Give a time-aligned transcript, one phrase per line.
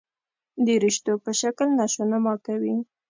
[0.67, 2.75] درشتو په شکل نشونما کوي.